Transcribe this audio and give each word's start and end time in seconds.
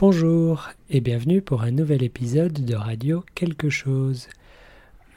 Bonjour 0.00 0.68
et 0.90 1.00
bienvenue 1.00 1.42
pour 1.42 1.62
un 1.62 1.72
nouvel 1.72 2.04
épisode 2.04 2.64
de 2.64 2.76
Radio 2.76 3.24
Quelque 3.34 3.68
chose. 3.68 4.28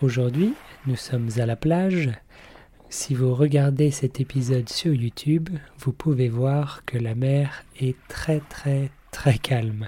Aujourd'hui, 0.02 0.56
nous 0.88 0.96
sommes 0.96 1.30
à 1.38 1.46
la 1.46 1.56
plage. 1.56 2.10
Si 2.90 3.14
vous 3.14 3.36
regardez 3.36 3.92
cet 3.92 4.20
épisode 4.20 4.70
sur 4.70 4.92
YouTube, 4.92 5.50
vous 5.78 5.94
pouvez 5.94 6.30
voir 6.30 6.84
que 6.88 6.98
la 6.98 7.14
mer 7.14 7.64
est 7.80 7.96
très 8.08 8.40
très 8.50 8.90
très 9.12 9.38
calme. 9.38 9.88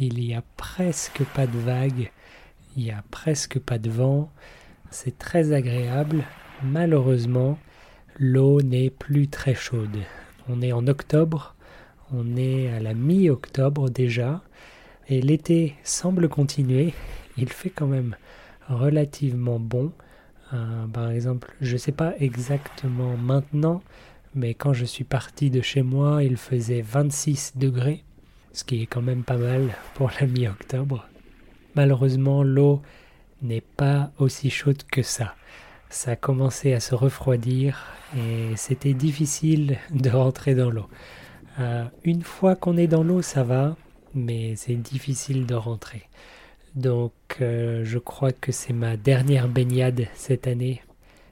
Il 0.00 0.14
n'y 0.14 0.34
a 0.34 0.42
presque 0.56 1.22
pas 1.22 1.46
de 1.46 1.58
vagues, 1.58 2.10
il 2.76 2.82
n'y 2.82 2.90
a 2.90 3.04
presque 3.12 3.60
pas 3.60 3.78
de 3.78 3.88
vent. 3.88 4.32
C'est 4.90 5.16
très 5.16 5.52
agréable. 5.52 6.24
Malheureusement, 6.64 7.56
l'eau 8.18 8.62
n'est 8.62 8.90
plus 8.90 9.28
très 9.28 9.54
chaude. 9.54 9.98
On 10.48 10.60
est 10.60 10.72
en 10.72 10.88
octobre, 10.88 11.54
on 12.12 12.36
est 12.36 12.68
à 12.68 12.80
la 12.80 12.94
mi-octobre 12.94 13.90
déjà 13.90 14.42
et 15.08 15.20
l'été 15.20 15.74
semble 15.84 16.28
continuer. 16.28 16.92
Il 17.36 17.48
fait 17.48 17.70
quand 17.70 17.86
même 17.86 18.16
relativement 18.68 19.58
bon. 19.58 19.92
Euh, 20.52 20.86
par 20.86 21.10
exemple, 21.10 21.54
je 21.60 21.72
ne 21.72 21.78
sais 21.78 21.92
pas 21.92 22.14
exactement 22.18 23.16
maintenant, 23.16 23.82
mais 24.34 24.54
quand 24.54 24.72
je 24.72 24.84
suis 24.84 25.04
parti 25.04 25.50
de 25.50 25.60
chez 25.60 25.82
moi, 25.82 26.22
il 26.24 26.36
faisait 26.36 26.82
26 26.82 27.54
degrés, 27.56 28.04
ce 28.52 28.64
qui 28.64 28.82
est 28.82 28.86
quand 28.86 29.02
même 29.02 29.24
pas 29.24 29.36
mal 29.36 29.74
pour 29.94 30.10
la 30.20 30.26
mi-octobre. 30.26 31.06
Malheureusement, 31.74 32.42
l'eau 32.42 32.82
n'est 33.42 33.60
pas 33.60 34.10
aussi 34.18 34.50
chaude 34.50 34.82
que 34.90 35.02
ça. 35.02 35.34
Ça 35.90 36.12
a 36.12 36.16
commencé 36.16 36.74
à 36.74 36.80
se 36.80 36.94
refroidir 36.94 37.86
et 38.16 38.56
c'était 38.56 38.94
difficile 38.94 39.78
de 39.90 40.10
rentrer 40.10 40.54
dans 40.54 40.70
l'eau. 40.70 40.88
Euh, 41.58 41.84
une 42.04 42.22
fois 42.22 42.54
qu'on 42.56 42.76
est 42.76 42.86
dans 42.86 43.02
l'eau, 43.02 43.22
ça 43.22 43.42
va, 43.42 43.76
mais 44.14 44.54
c'est 44.56 44.74
difficile 44.74 45.46
de 45.46 45.54
rentrer. 45.54 46.08
Donc 46.74 47.12
euh, 47.40 47.82
je 47.84 47.98
crois 47.98 48.32
que 48.32 48.52
c'est 48.52 48.72
ma 48.72 48.96
dernière 48.96 49.48
baignade 49.48 50.06
cette 50.14 50.46
année. 50.46 50.82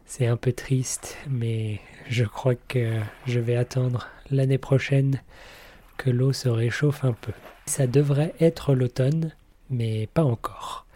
C'est 0.04 0.26
un 0.26 0.36
peu 0.36 0.52
triste, 0.52 1.16
mais 1.28 1.80
je 2.08 2.24
crois 2.24 2.54
que 2.54 3.00
je 3.26 3.40
vais 3.40 3.56
attendre 3.56 4.08
l'année 4.30 4.58
prochaine 4.58 5.20
que 5.96 6.10
l'eau 6.10 6.32
se 6.32 6.48
réchauffe 6.48 7.04
un 7.04 7.12
peu. 7.12 7.32
Ça 7.66 7.86
devrait 7.86 8.34
être 8.40 8.74
l'automne, 8.74 9.32
mais 9.70 10.08
pas 10.14 10.24
encore. 10.24 10.86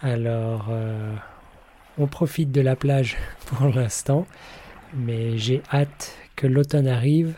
Alors 0.00 0.66
euh, 0.70 1.14
on 1.98 2.06
profite 2.06 2.50
de 2.50 2.60
la 2.60 2.76
plage 2.76 3.16
pour 3.46 3.68
l'instant, 3.68 4.26
mais 4.94 5.38
j'ai 5.38 5.62
hâte 5.72 6.16
que 6.34 6.46
l'automne 6.46 6.88
arrive 6.88 7.34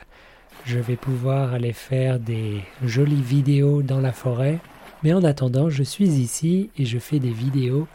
je 0.64 0.78
vais 0.78 0.96
pouvoir 0.96 1.52
aller 1.52 1.72
faire 1.72 2.18
des 2.18 2.62
jolies 2.82 3.22
vidéos 3.22 3.82
dans 3.82 4.00
la 4.00 4.12
forêt. 4.12 4.58
Mais 5.02 5.12
en 5.12 5.22
attendant, 5.22 5.68
je 5.68 5.82
suis 5.82 6.08
ici 6.08 6.70
et 6.78 6.86
je 6.86 6.98
fais 6.98 7.18
des 7.18 7.32
vidéos 7.32 7.86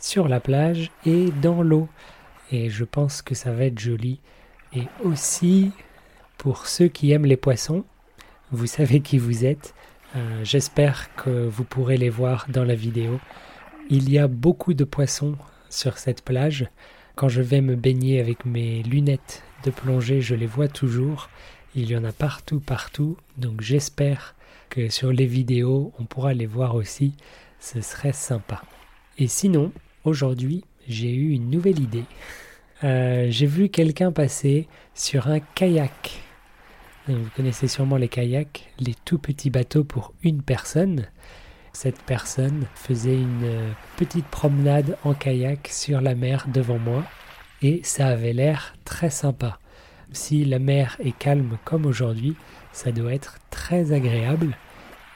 sur 0.00 0.26
la 0.26 0.40
plage 0.40 0.90
et 1.04 1.30
dans 1.40 1.62
l'eau. 1.62 1.88
Et 2.50 2.68
je 2.68 2.84
pense 2.84 3.22
que 3.22 3.34
ça 3.34 3.52
va 3.52 3.66
être 3.66 3.78
joli. 3.78 4.18
Et 4.74 4.82
aussi, 5.04 5.70
pour 6.38 6.66
ceux 6.66 6.88
qui 6.88 7.12
aiment 7.12 7.26
les 7.26 7.36
poissons, 7.36 7.84
vous 8.50 8.66
savez 8.66 9.00
qui 9.00 9.18
vous 9.18 9.44
êtes. 9.44 9.74
Euh, 10.16 10.40
j'espère 10.42 11.14
que 11.14 11.46
vous 11.46 11.64
pourrez 11.64 11.96
les 11.96 12.10
voir 12.10 12.46
dans 12.48 12.64
la 12.64 12.74
vidéo. 12.74 13.20
Il 13.88 14.10
y 14.10 14.18
a 14.18 14.26
beaucoup 14.26 14.74
de 14.74 14.84
poissons 14.84 15.36
sur 15.68 15.98
cette 15.98 16.24
plage. 16.24 16.66
Quand 17.14 17.28
je 17.28 17.42
vais 17.42 17.60
me 17.60 17.76
baigner 17.76 18.20
avec 18.20 18.44
mes 18.44 18.82
lunettes 18.82 19.44
de 19.64 19.70
plongée, 19.70 20.20
je 20.20 20.34
les 20.34 20.46
vois 20.46 20.68
toujours. 20.68 21.28
Il 21.78 21.90
y 21.90 21.96
en 21.96 22.04
a 22.04 22.12
partout, 22.12 22.58
partout. 22.58 23.18
Donc 23.36 23.60
j'espère 23.60 24.34
que 24.70 24.88
sur 24.88 25.12
les 25.12 25.26
vidéos, 25.26 25.92
on 25.98 26.04
pourra 26.04 26.32
les 26.32 26.46
voir 26.46 26.74
aussi. 26.74 27.12
Ce 27.60 27.82
serait 27.82 28.14
sympa. 28.14 28.62
Et 29.18 29.28
sinon, 29.28 29.72
aujourd'hui, 30.04 30.64
j'ai 30.88 31.14
eu 31.14 31.32
une 31.32 31.50
nouvelle 31.50 31.78
idée. 31.78 32.04
Euh, 32.82 33.26
j'ai 33.28 33.44
vu 33.44 33.68
quelqu'un 33.68 34.10
passer 34.10 34.68
sur 34.94 35.26
un 35.26 35.40
kayak. 35.40 36.22
Vous 37.08 37.28
connaissez 37.36 37.68
sûrement 37.68 37.96
les 37.96 38.08
kayaks, 38.08 38.72
les 38.78 38.94
tout 39.04 39.18
petits 39.18 39.50
bateaux 39.50 39.84
pour 39.84 40.14
une 40.22 40.40
personne. 40.40 41.06
Cette 41.74 42.02
personne 42.04 42.66
faisait 42.74 43.20
une 43.20 43.74
petite 43.98 44.26
promenade 44.28 44.96
en 45.04 45.12
kayak 45.12 45.68
sur 45.70 46.00
la 46.00 46.14
mer 46.14 46.46
devant 46.48 46.78
moi 46.78 47.04
et 47.60 47.82
ça 47.84 48.06
avait 48.06 48.32
l'air 48.32 48.76
très 48.86 49.10
sympa. 49.10 49.58
Si 50.12 50.44
la 50.44 50.58
mer 50.58 50.96
est 51.00 51.16
calme 51.16 51.58
comme 51.64 51.86
aujourd'hui, 51.86 52.34
ça 52.72 52.92
doit 52.92 53.14
être 53.14 53.38
très 53.50 53.92
agréable. 53.92 54.56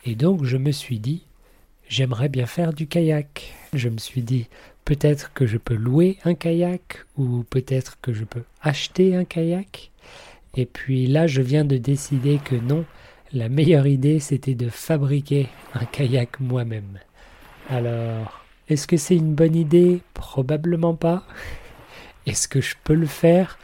Et 0.05 0.15
donc 0.15 0.45
je 0.45 0.57
me 0.57 0.73
suis 0.73 0.99
dit, 0.99 1.23
j'aimerais 1.89 2.29
bien 2.29 2.47
faire 2.47 2.73
du 2.73 2.87
kayak. 2.87 3.53
Je 3.73 3.89
me 3.89 3.99
suis 3.99 4.23
dit, 4.23 4.47
peut-être 4.85 5.33
que 5.33 5.47
je 5.47 5.59
peux 5.59 5.75
louer 5.75 6.19
un 6.25 6.35
kayak 6.35 7.05
ou 7.17 7.45
peut-être 7.49 7.99
que 8.01 8.13
je 8.13 8.25
peux 8.25 8.45
acheter 8.63 9.15
un 9.15 9.25
kayak. 9.25 9.91
Et 10.57 10.67
puis 10.67 11.07
là, 11.07 11.27
je 11.27 11.43
viens 11.43 11.65
de 11.65 11.77
décider 11.77 12.41
que 12.45 12.57
non, 12.57 12.85
la 13.33 13.49
meilleure 13.49 13.87
idée, 13.87 14.19
c'était 14.19 14.55
de 14.55 14.69
fabriquer 14.69 15.49
un 15.75 15.85
kayak 15.85 16.41
moi-même. 16.41 16.99
Alors, 17.69 18.45
est-ce 18.69 18.87
que 18.87 18.97
c'est 18.97 19.17
une 19.17 19.35
bonne 19.35 19.55
idée? 19.55 20.01
Probablement 20.15 20.95
pas. 20.95 21.25
Est-ce 22.27 22.49
que 22.49 22.61
je 22.61 22.75
peux 22.83 22.95
le 22.95 23.07
faire? 23.07 23.59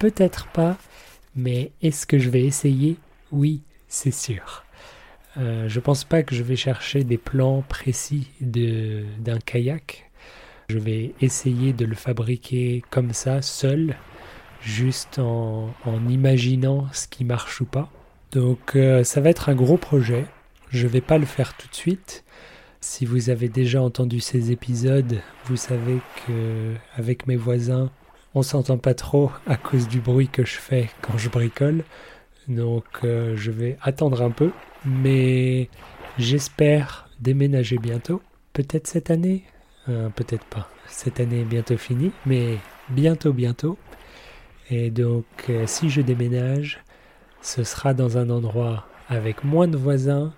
Peut-être 0.00 0.46
pas, 0.46 0.78
mais 1.36 1.72
est-ce 1.82 2.06
que 2.06 2.18
je 2.18 2.30
vais 2.30 2.42
essayer? 2.42 2.96
Oui, 3.32 3.60
c'est 3.86 4.14
sûr. 4.14 4.64
Euh, 5.36 5.68
je 5.68 5.78
pense 5.78 6.04
pas 6.04 6.22
que 6.22 6.34
je 6.34 6.42
vais 6.42 6.56
chercher 6.56 7.04
des 7.04 7.18
plans 7.18 7.62
précis 7.68 8.28
d'un 8.40 9.38
kayak. 9.44 10.10
Je 10.70 10.78
vais 10.78 11.12
essayer 11.20 11.74
de 11.74 11.84
le 11.84 11.94
fabriquer 11.94 12.82
comme 12.88 13.12
ça, 13.12 13.42
seul, 13.42 13.94
juste 14.62 15.18
en, 15.18 15.68
imaginant 16.08 16.88
ce 16.94 17.06
qui 17.06 17.26
marche 17.26 17.60
ou 17.60 17.66
pas. 17.66 17.90
Donc 18.32 18.76
euh, 18.76 19.04
ça 19.04 19.20
va 19.20 19.28
être 19.28 19.50
un 19.50 19.54
gros 19.54 19.76
projet. 19.76 20.24
Je 20.70 20.86
vais 20.86 21.02
pas 21.02 21.18
le 21.18 21.26
faire 21.26 21.54
tout 21.58 21.68
de 21.68 21.74
suite. 21.74 22.24
Si 22.80 23.04
vous 23.04 23.28
avez 23.28 23.50
déjà 23.50 23.82
entendu 23.82 24.20
ces 24.20 24.50
épisodes, 24.50 25.20
vous 25.44 25.56
savez 25.56 25.98
que 26.26 26.74
avec 26.96 27.26
mes 27.26 27.36
voisins, 27.36 27.90
on 28.34 28.42
s'entend 28.42 28.78
pas 28.78 28.94
trop 28.94 29.30
à 29.46 29.56
cause 29.56 29.88
du 29.88 30.00
bruit 30.00 30.28
que 30.28 30.44
je 30.44 30.56
fais 30.56 30.90
quand 31.02 31.18
je 31.18 31.28
bricole. 31.28 31.84
Donc 32.48 32.84
euh, 33.04 33.36
je 33.36 33.50
vais 33.50 33.76
attendre 33.82 34.22
un 34.22 34.30
peu. 34.30 34.50
Mais 34.84 35.68
j'espère 36.18 37.08
déménager 37.20 37.78
bientôt. 37.78 38.22
Peut-être 38.52 38.86
cette 38.86 39.10
année. 39.10 39.44
Euh, 39.88 40.08
peut-être 40.10 40.44
pas. 40.44 40.68
Cette 40.86 41.20
année 41.20 41.40
est 41.40 41.44
bientôt 41.44 41.76
finie. 41.76 42.12
Mais 42.26 42.58
bientôt, 42.88 43.32
bientôt. 43.32 43.76
Et 44.70 44.90
donc 44.90 45.24
euh, 45.48 45.64
si 45.66 45.90
je 45.90 46.00
déménage, 46.00 46.82
ce 47.42 47.64
sera 47.64 47.94
dans 47.94 48.18
un 48.18 48.30
endroit 48.30 48.86
avec 49.08 49.42
moins 49.42 49.66
de 49.66 49.76
voisins, 49.76 50.32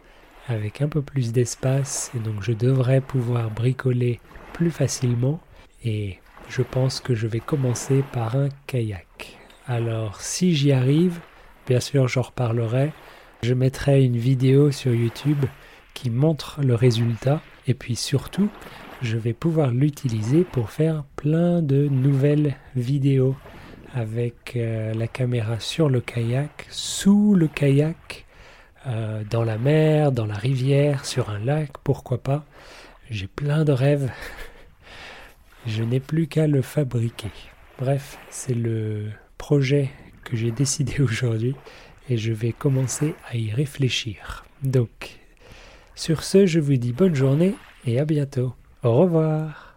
avec 0.48 0.81
un 0.81 0.88
peu 0.88 1.02
plus 1.02 1.32
d'espace. 1.32 2.10
Et 2.16 2.20
donc 2.20 2.42
je 2.42 2.52
devrais 2.52 3.02
pouvoir 3.02 3.50
bricoler 3.50 4.20
plus 4.54 4.70
facilement. 4.70 5.41
Et 5.84 6.19
je 6.48 6.62
pense 6.62 7.00
que 7.00 7.14
je 7.14 7.26
vais 7.26 7.41
commencer 7.41 8.04
par 8.12 8.36
un 8.36 8.48
kayak. 8.66 9.38
Alors 9.66 10.20
si 10.20 10.54
j'y 10.54 10.72
arrive, 10.72 11.20
bien 11.66 11.80
sûr 11.80 12.08
j'en 12.08 12.22
reparlerai, 12.22 12.92
je 13.42 13.54
mettrai 13.54 14.04
une 14.04 14.16
vidéo 14.16 14.70
sur 14.70 14.94
YouTube 14.94 15.44
qui 15.94 16.10
montre 16.10 16.60
le 16.62 16.75
résultat 16.75 17.41
et 17.66 17.75
puis 17.75 17.97
surtout 17.97 18.48
je 19.02 19.16
vais 19.16 19.32
pouvoir 19.32 19.70
l'utiliser 19.70 20.44
pour 20.44 20.70
faire 20.70 21.04
plein 21.16 21.60
de 21.60 21.88
nouvelles 21.88 22.56
vidéos 22.76 23.34
avec 23.94 24.56
euh, 24.56 24.94
la 24.94 25.06
caméra 25.06 25.61
sur 25.61 25.88
le 25.88 26.00
kayak, 26.00 26.67
sous 26.70 27.34
le 27.34 27.49
kayak, 27.49 28.26
euh, 28.87 29.22
dans 29.31 29.44
la 29.44 29.58
mer, 29.58 30.12
dans 30.12 30.26
la 30.26 30.34
rivière, 30.34 31.05
sur 31.05 31.31
un 31.31 31.38
lac, 31.38 31.70
pourquoi 31.84 32.19
pas. 32.19 32.44
J'ai 33.11 33.26
plein 33.26 33.64
de 33.64 33.72
rêves 33.72 34.11
je 35.67 35.82
n'ai 35.82 36.00
plus 36.00 36.26
qu'à 36.26 36.47
le 36.47 36.62
fabriquer. 36.62 37.31
Bref, 37.79 38.19
c'est 38.31 38.55
le 38.55 39.06
projet 39.38 39.91
que 40.25 40.37
j'ai 40.37 40.50
décidé 40.50 40.94
aujourd'hui 41.00 41.55
et 42.09 42.17
je 42.17 42.32
vais 42.32 42.53
commencer 42.53 43.14
à 43.31 43.37
y 43.37 43.50
réfléchir. 43.50 44.44
Donc, 44.62 45.19
sur 45.94 46.23
ce, 46.23 46.47
je 46.47 46.61
vous 46.61 46.76
dis 46.76 46.93
bonne 46.93 47.14
journée 47.14 47.55
et 47.87 47.99
à 47.99 48.05
bientôt. 48.05 48.55
Au 48.82 48.94
revoir 48.94 49.71